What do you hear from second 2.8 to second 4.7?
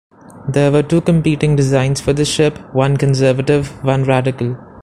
conservative, one radical.